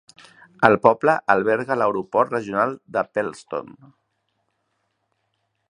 El 0.69 0.77
poble 0.85 1.13
alberga 1.33 1.77
l'aeroport 1.81 2.33
regional 2.37 2.75
de 2.97 3.03
Pellston. 3.17 3.71